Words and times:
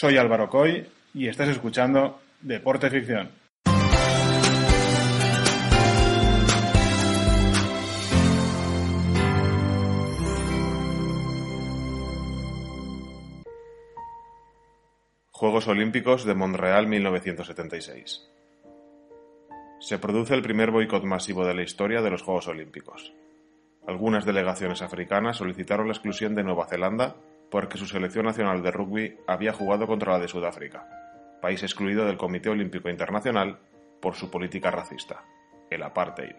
Soy 0.00 0.16
Álvaro 0.16 0.48
Coy 0.48 0.86
y 1.12 1.28
estás 1.28 1.50
escuchando 1.50 2.22
Deporte 2.40 2.88
Ficción. 2.88 3.32
Juegos 15.32 15.68
Olímpicos 15.68 16.24
de 16.24 16.34
Montreal 16.34 16.86
1976. 16.86 18.26
Se 19.80 19.98
produce 19.98 20.32
el 20.32 20.40
primer 20.40 20.70
boicot 20.70 21.04
masivo 21.04 21.44
de 21.44 21.52
la 21.52 21.62
historia 21.62 22.00
de 22.00 22.08
los 22.08 22.22
Juegos 22.22 22.48
Olímpicos. 22.48 23.12
Algunas 23.86 24.24
delegaciones 24.24 24.80
africanas 24.80 25.36
solicitaron 25.36 25.88
la 25.88 25.92
exclusión 25.92 26.34
de 26.34 26.42
Nueva 26.42 26.66
Zelanda 26.68 27.16
porque 27.50 27.78
su 27.78 27.86
selección 27.86 28.26
nacional 28.26 28.62
de 28.62 28.70
rugby 28.70 29.18
había 29.26 29.52
jugado 29.52 29.86
contra 29.86 30.12
la 30.12 30.18
de 30.18 30.28
Sudáfrica, 30.28 30.86
país 31.40 31.62
excluido 31.62 32.04
del 32.04 32.16
Comité 32.16 32.48
Olímpico 32.48 32.88
Internacional 32.88 33.58
por 34.00 34.14
su 34.14 34.30
política 34.30 34.70
racista, 34.70 35.24
el 35.68 35.82
apartheid. 35.82 36.36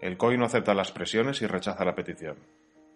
El 0.00 0.16
COI 0.16 0.36
no 0.36 0.44
acepta 0.44 0.74
las 0.74 0.92
presiones 0.92 1.40
y 1.42 1.46
rechaza 1.46 1.84
la 1.84 1.94
petición. 1.94 2.36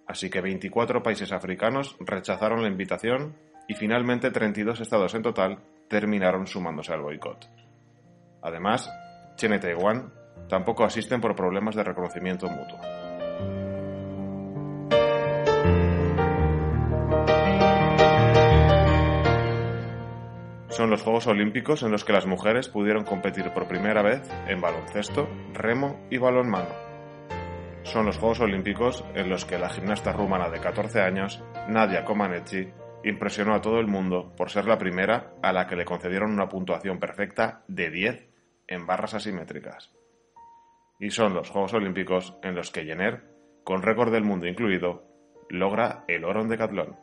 Así 0.07 0.29
que 0.29 0.41
24 0.41 1.03
países 1.03 1.33
africanos 1.33 1.97
rechazaron 2.01 2.63
la 2.63 2.69
invitación 2.69 3.37
y 3.69 3.75
finalmente 3.75 4.31
32 4.31 4.81
estados 4.81 5.15
en 5.15 5.23
total 5.23 5.59
terminaron 5.89 6.47
sumándose 6.47 6.93
al 6.93 7.01
boicot. 7.01 7.49
Además, 8.43 8.91
China 9.37 9.57
y 9.57 9.61
Taiwán 9.61 10.13
tampoco 10.49 10.85
asisten 10.85 11.21
por 11.21 11.37
problemas 11.37 11.75
de 11.75 11.85
reconocimiento 11.85 12.49
mutuo. 12.49 13.00
Son 20.71 20.91
los 20.91 21.03
Juegos 21.03 21.27
Olímpicos 21.27 21.83
en 21.83 21.91
los 21.91 22.05
que 22.05 22.13
las 22.13 22.27
mujeres 22.27 22.69
pudieron 22.69 23.05
competir 23.05 23.53
por 23.53 23.69
primera 23.69 24.03
vez 24.03 24.23
en 24.49 24.61
baloncesto, 24.61 25.29
remo 25.53 26.01
y 26.11 26.19
balonmano 26.19 26.91
son 27.91 28.07
los 28.07 28.19
Juegos 28.19 28.41
Olímpicos 28.41 29.05
en 29.15 29.29
los 29.29 29.45
que 29.45 29.59
la 29.59 29.69
gimnasta 29.69 30.13
rumana 30.13 30.49
de 30.49 30.61
14 30.61 31.01
años, 31.01 31.43
Nadia 31.69 32.05
Comaneci, 32.05 32.69
impresionó 33.03 33.55
a 33.55 33.61
todo 33.61 33.81
el 33.81 33.89
mundo 33.89 34.33
por 34.37 34.51
ser 34.51 34.67
la 34.67 34.79
primera 34.79 35.35
a 35.43 35.53
la 35.53 35.67
que 35.67 35.77
le 35.77 35.85
concedieron 35.85 36.31
una 36.31 36.49
puntuación 36.49 36.99
perfecta 36.99 37.65
de 37.67 37.91
10 37.91 38.29
en 38.69 38.87
barras 38.87 39.15
asimétricas. 39.15 39.91
Y 41.01 41.11
son 41.11 41.35
los 41.35 41.51
Juegos 41.51 41.75
Olímpicos 41.75 42.37
en 42.43 42.55
los 42.55 42.71
que 42.71 42.85
Jenner, 42.85 43.25
con 43.65 43.83
récord 43.83 44.13
del 44.13 44.25
mundo 44.25 44.47
incluido, 44.47 45.03
logra 45.49 46.05
el 46.07 46.25
oro 46.25 46.43
en 46.43 46.49
decatlón. 46.49 46.97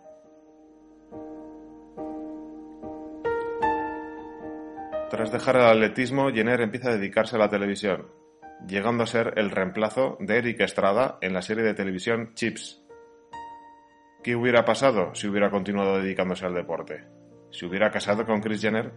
Tras 5.10 5.32
dejar 5.32 5.56
el 5.56 5.66
atletismo, 5.66 6.32
Jenner 6.32 6.60
empieza 6.60 6.90
a 6.90 6.96
dedicarse 6.98 7.38
a 7.38 7.40
la 7.40 7.50
televisión, 7.50 8.08
llegando 8.68 9.04
a 9.04 9.08
ser 9.08 9.36
el 9.38 9.52
reemplazo 9.52 10.18
de 10.20 10.38
Eric 10.38 10.60
Estrada 10.60 11.18
en 11.22 11.34
la 11.34 11.42
serie 11.42 11.64
de 11.64 11.74
televisión 11.74 12.34
Chips. 12.34 12.84
¿Qué 14.22 14.36
hubiera 14.36 14.66
pasado 14.66 15.16
si 15.16 15.28
hubiera 15.28 15.50
continuado 15.50 16.00
dedicándose 16.00 16.46
al 16.46 16.54
deporte? 16.54 17.06
¿Si 17.52 17.66
hubiera 17.66 17.90
casado 17.90 18.26
con 18.26 18.42
Chris 18.42 18.62
Jenner? 18.62 18.92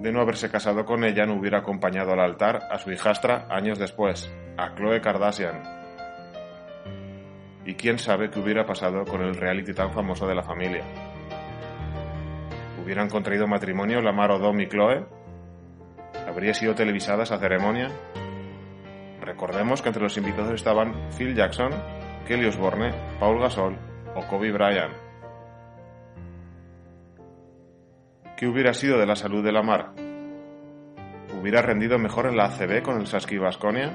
De 0.00 0.10
no 0.10 0.20
haberse 0.20 0.50
casado 0.50 0.84
con 0.84 1.04
ella, 1.04 1.26
no 1.26 1.34
hubiera 1.34 1.58
acompañado 1.58 2.12
al 2.12 2.20
altar 2.20 2.62
a 2.72 2.78
su 2.78 2.90
hijastra 2.90 3.46
años 3.50 3.78
después, 3.78 4.28
a 4.56 4.74
Chloe 4.74 5.00
Kardashian. 5.00 5.77
Y 7.68 7.74
quién 7.74 7.98
sabe 7.98 8.30
qué 8.30 8.40
hubiera 8.40 8.64
pasado 8.64 9.04
con 9.04 9.20
el 9.20 9.34
reality 9.34 9.74
tan 9.74 9.92
famoso 9.92 10.26
de 10.26 10.34
la 10.34 10.42
familia, 10.42 10.82
hubieran 12.82 13.10
contraído 13.10 13.46
matrimonio 13.46 14.00
Lamar 14.00 14.30
Odom 14.30 14.58
y 14.58 14.68
Chloe? 14.68 15.04
¿Habría 16.26 16.54
sido 16.54 16.74
televisada 16.74 17.24
esa 17.24 17.38
ceremonia? 17.38 17.90
Recordemos 19.20 19.82
que 19.82 19.90
entre 19.90 20.02
los 20.02 20.16
invitados 20.16 20.54
estaban 20.54 21.10
Phil 21.18 21.34
Jackson, 21.34 21.70
Kelly 22.26 22.46
Osbourne, 22.46 22.90
Paul 23.20 23.38
Gasol 23.38 23.76
o 24.14 24.22
Kobe 24.26 24.50
Bryant. 24.50 24.94
¿Qué 28.34 28.46
hubiera 28.46 28.72
sido 28.72 28.98
de 28.98 29.04
la 29.04 29.14
salud 29.14 29.44
de 29.44 29.52
Lamar? 29.52 29.92
¿Hubiera 31.38 31.60
rendido 31.60 31.98
mejor 31.98 32.28
en 32.28 32.38
la 32.38 32.46
ACB 32.46 32.80
con 32.80 32.98
el 32.98 33.06
Saski 33.06 33.36
Basconia? 33.36 33.92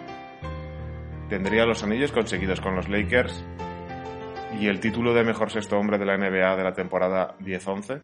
¿Tendría 1.27 1.65
los 1.65 1.83
anillos 1.83 2.11
conseguidos 2.11 2.61
con 2.61 2.75
los 2.75 2.87
Lakers? 2.87 3.43
¿Y 4.59 4.67
el 4.67 4.79
título 4.79 5.13
de 5.13 5.23
mejor 5.23 5.51
sexto 5.51 5.77
hombre 5.77 5.97
de 5.97 6.05
la 6.05 6.17
NBA 6.17 6.55
de 6.55 6.63
la 6.63 6.73
temporada 6.73 7.35
10-11? 7.39 8.01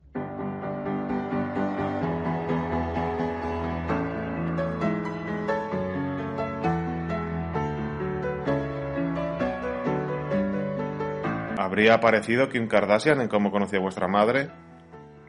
¿Habría 11.58 11.94
aparecido 11.94 12.50
Kim 12.50 12.68
Kardashian 12.68 13.22
en 13.22 13.28
Cómo 13.30 13.52
conocí 13.52 13.78
a 13.78 13.80
vuestra 13.80 14.08
madre? 14.08 14.50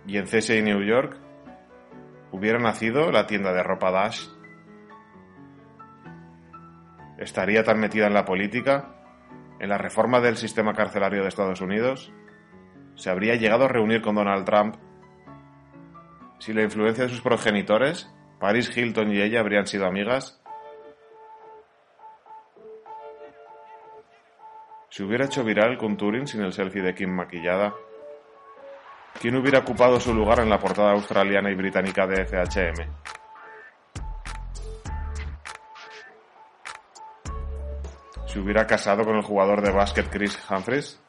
¿Y 0.06 0.16
en 0.16 0.24
CSI 0.24 0.62
New 0.62 0.82
York? 0.82 1.16
¿Hubiera 2.32 2.58
nacido 2.58 3.12
la 3.12 3.26
tienda 3.26 3.52
de 3.52 3.62
ropa 3.62 3.90
Dash? 3.90 4.26
¿Estaría 7.18 7.62
tan 7.62 7.78
metida 7.78 8.06
en 8.06 8.14
la 8.14 8.24
política? 8.24 8.99
¿En 9.60 9.68
la 9.68 9.78
reforma 9.78 10.20
del 10.20 10.36
sistema 10.36 10.72
carcelario 10.72 11.22
de 11.22 11.28
Estados 11.28 11.60
Unidos? 11.60 12.12
¿Se 12.96 13.10
habría 13.10 13.36
llegado 13.36 13.66
a 13.66 13.68
reunir 13.68 14.00
con 14.02 14.14
Donald 14.16 14.44
Trump? 14.44 14.76
Si 16.38 16.52
la 16.52 16.62
influencia 16.62 17.04
de 17.04 17.10
sus 17.10 17.20
progenitores, 17.20 18.10
Paris 18.40 18.74
Hilton 18.74 19.12
y 19.12 19.20
ella 19.20 19.40
habrían 19.40 19.66
sido 19.66 19.86
amigas, 19.86 20.40
Si 24.90 25.04
hubiera 25.04 25.24
hecho 25.24 25.44
viral 25.44 25.78
con 25.78 25.96
Turing 25.96 26.26
sin 26.26 26.42
el 26.42 26.52
selfie 26.52 26.82
de 26.82 26.94
Kim 26.94 27.10
maquillada, 27.10 27.72
¿quién 29.20 29.36
hubiera 29.36 29.60
ocupado 29.60 30.00
su 30.00 30.12
lugar 30.12 30.40
en 30.40 30.50
la 30.50 30.58
portada 30.58 30.90
australiana 30.90 31.48
y 31.48 31.54
británica 31.54 32.08
de 32.08 32.26
FHM? 32.26 33.09
¿Se 38.32 38.38
hubiera 38.38 38.64
casado 38.66 39.04
con 39.04 39.16
el 39.16 39.22
jugador 39.22 39.60
de 39.60 39.72
básquet 39.72 40.08
Chris 40.08 40.38
Humphries? 40.48 41.00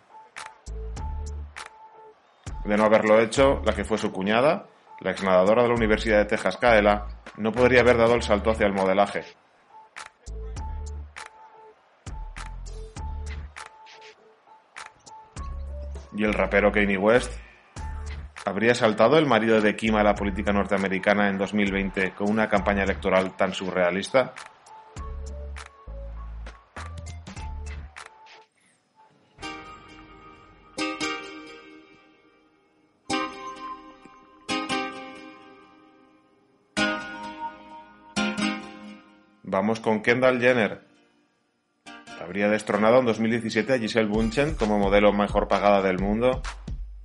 De 2.66 2.76
no 2.76 2.86
haberlo 2.86 3.20
hecho, 3.20 3.62
la 3.64 3.74
que 3.74 3.84
fue 3.84 4.00
su 4.00 4.12
cuñada, 4.12 4.66
la 5.02 5.12
exnadadora 5.12 5.62
de 5.62 5.70
la 5.70 5.76
Universidad 5.76 6.18
de 6.18 6.26
Texas, 6.26 6.58
Kaela, 6.58 7.08
no 7.38 7.52
podría 7.52 7.82
haber 7.82 7.98
dado 7.98 8.16
el 8.16 8.24
salto 8.24 8.50
hacia 8.50 8.66
el 8.66 8.74
modelaje, 8.74 9.24
y 16.16 16.24
el 16.24 16.34
rapero 16.34 16.72
Kanye 16.72 16.98
West? 16.98 17.32
¿Habría 18.46 18.74
saltado 18.74 19.20
el 19.20 19.28
marido 19.28 19.62
de 19.62 19.76
Kim 19.76 19.96
a 19.96 20.03
la 20.03 20.16
política 20.16 20.52
norteamericana 20.52 21.30
en 21.30 21.38
2020 21.38 22.12
con 22.12 22.32
una 22.32 22.50
campaña 22.50 22.84
electoral 22.84 23.36
tan 23.38 23.53
surrealista? 23.53 24.34
Vamos 39.51 39.81
con 39.81 40.01
Kendall 40.01 40.39
Jenner, 40.39 40.79
habría 42.23 42.47
destronado 42.47 42.99
en 42.99 43.05
2017 43.05 43.73
a 43.73 43.78
Giselle 43.79 44.08
Bunchen 44.08 44.55
como 44.55 44.79
modelo 44.79 45.11
mejor 45.11 45.49
pagada 45.49 45.81
del 45.81 45.99
mundo. 45.99 46.41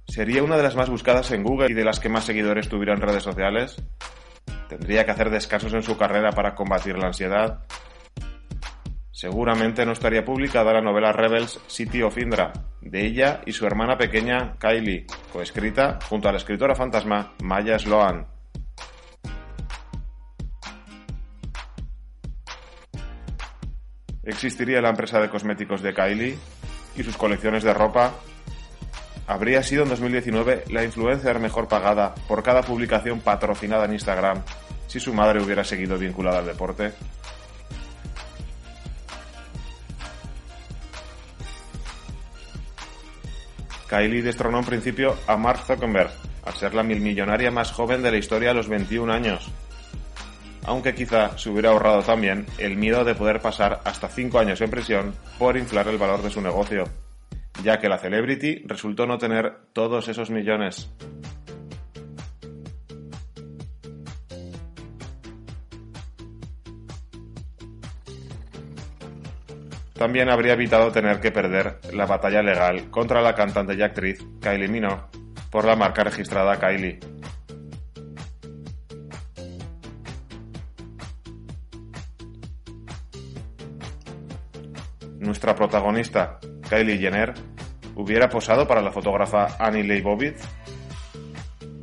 Sería 0.06 0.44
una 0.44 0.56
de 0.56 0.62
las 0.62 0.76
más 0.76 0.88
buscadas 0.88 1.32
en 1.32 1.42
Google 1.42 1.72
y 1.72 1.74
de 1.74 1.84
las 1.84 1.98
que 1.98 2.08
más 2.08 2.22
seguidores 2.22 2.68
tuviera 2.68 2.94
en 2.94 3.00
redes 3.00 3.24
sociales. 3.24 3.82
Tendría 4.68 5.04
que 5.04 5.10
hacer 5.10 5.30
descansos 5.30 5.74
en 5.74 5.82
su 5.82 5.98
carrera 5.98 6.30
para 6.30 6.54
combatir 6.54 6.96
la 6.96 7.08
ansiedad. 7.08 7.64
Seguramente 9.10 9.84
no 9.84 9.90
estaría 9.90 10.24
publicada 10.24 10.72
la 10.72 10.82
novela 10.82 11.10
Rebels 11.10 11.60
City 11.66 12.02
of 12.02 12.16
Indra, 12.16 12.52
de 12.80 13.06
ella 13.06 13.40
y 13.44 13.54
su 13.54 13.66
hermana 13.66 13.98
pequeña 13.98 14.54
Kylie, 14.60 15.04
coescrita 15.32 15.98
junto 16.08 16.28
a 16.28 16.32
la 16.32 16.38
escritora 16.38 16.76
fantasma 16.76 17.32
Maya 17.42 17.76
Sloan. 17.76 18.35
existiría 24.26 24.82
la 24.82 24.90
empresa 24.90 25.20
de 25.20 25.30
cosméticos 25.30 25.80
de 25.82 25.94
Kylie 25.94 26.38
y 26.96 27.02
sus 27.02 27.16
colecciones 27.16 27.62
de 27.62 27.72
ropa, 27.72 28.14
habría 29.26 29.62
sido 29.62 29.84
en 29.84 29.88
2019 29.88 30.64
la 30.70 30.84
influencer 30.84 31.38
mejor 31.38 31.68
pagada 31.68 32.14
por 32.28 32.42
cada 32.42 32.62
publicación 32.62 33.20
patrocinada 33.20 33.86
en 33.86 33.94
Instagram 33.94 34.42
si 34.88 35.00
su 35.00 35.14
madre 35.14 35.42
hubiera 35.42 35.64
seguido 35.64 35.98
vinculada 35.98 36.38
al 36.38 36.46
deporte. 36.46 36.92
Kylie 43.88 44.22
destronó 44.22 44.58
en 44.58 44.64
principio 44.64 45.16
a 45.28 45.36
Mark 45.36 45.60
Zuckerberg 45.64 46.10
al 46.44 46.54
ser 46.54 46.74
la 46.74 46.82
milmillonaria 46.82 47.50
más 47.50 47.72
joven 47.72 48.02
de 48.02 48.10
la 48.10 48.18
historia 48.18 48.50
a 48.50 48.54
los 48.54 48.68
21 48.68 49.12
años. 49.12 49.50
Aunque 50.66 50.94
quizá 50.94 51.38
se 51.38 51.48
hubiera 51.48 51.70
ahorrado 51.70 52.02
también 52.02 52.44
el 52.58 52.76
miedo 52.76 53.04
de 53.04 53.14
poder 53.14 53.40
pasar 53.40 53.80
hasta 53.84 54.08
5 54.08 54.38
años 54.38 54.60
en 54.60 54.70
prisión 54.70 55.14
por 55.38 55.56
inflar 55.56 55.86
el 55.88 55.96
valor 55.96 56.22
de 56.22 56.30
su 56.30 56.40
negocio, 56.40 56.84
ya 57.62 57.78
que 57.78 57.88
la 57.88 57.98
celebrity 57.98 58.64
resultó 58.66 59.06
no 59.06 59.16
tener 59.16 59.58
todos 59.72 60.08
esos 60.08 60.30
millones. 60.30 60.90
También 69.94 70.28
habría 70.28 70.52
evitado 70.52 70.92
tener 70.92 71.20
que 71.20 71.32
perder 71.32 71.78
la 71.94 72.06
batalla 72.06 72.42
legal 72.42 72.90
contra 72.90 73.22
la 73.22 73.34
cantante 73.34 73.74
y 73.74 73.82
actriz 73.82 74.22
Kylie 74.42 74.68
Minogue 74.68 75.02
por 75.50 75.64
la 75.64 75.74
marca 75.74 76.04
registrada 76.04 76.58
Kylie. 76.58 77.15
Nuestra 85.18 85.54
protagonista, 85.54 86.38
Kylie 86.68 86.98
Jenner, 86.98 87.34
hubiera 87.94 88.28
posado 88.28 88.66
para 88.66 88.82
la 88.82 88.92
fotógrafa 88.92 89.56
Annie 89.58 89.84
Leibovitz. 89.84 90.46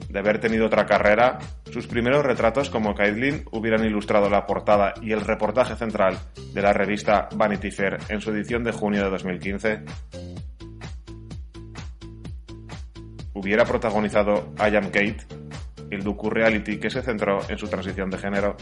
De 0.09 0.19
haber 0.19 0.39
tenido 0.39 0.67
otra 0.67 0.85
carrera, 0.85 1.39
sus 1.71 1.87
primeros 1.87 2.23
retratos 2.23 2.69
como 2.69 2.93
Kylie 2.93 3.45
hubieran 3.51 3.83
ilustrado 3.83 4.29
la 4.29 4.45
portada 4.45 4.93
y 5.01 5.11
el 5.11 5.21
reportaje 5.21 5.75
central 5.75 6.19
de 6.53 6.61
la 6.61 6.71
revista 6.71 7.27
Vanity 7.35 7.71
Fair 7.71 7.97
en 8.09 8.21
su 8.21 8.29
edición 8.29 8.63
de 8.63 8.71
junio 8.71 9.03
de 9.03 9.09
2015. 9.09 9.83
Hubiera 13.33 13.65
protagonizado 13.65 14.53
I 14.59 14.75
Am 14.75 14.85
Kate, 14.85 15.25
el 15.89 16.03
docu-reality 16.03 16.77
que 16.77 16.91
se 16.91 17.01
centró 17.01 17.39
en 17.49 17.57
su 17.57 17.67
transición 17.67 18.11
de 18.11 18.19
género 18.19 18.55